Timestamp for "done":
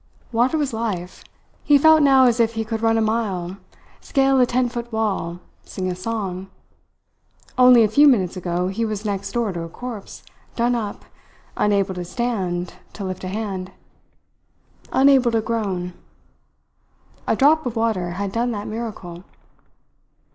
10.55-10.73, 18.31-18.49